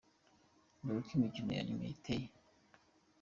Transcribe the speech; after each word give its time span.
Dore 0.83 0.99
uko 1.01 1.11
imikino 1.17 1.51
ya 1.57 1.63
nyuma 1.67 1.85
iteye:. 1.95 2.27